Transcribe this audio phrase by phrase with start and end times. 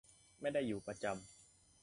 [0.41, 1.13] ไม่ได้อยู่ประจำ